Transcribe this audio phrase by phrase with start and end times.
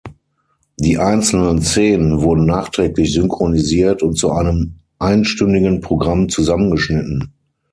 [0.79, 7.33] Die einzelnen Szenen wurden nachträglich synchronisiert und zu einem einstündigen Programm zusammengeschnitten.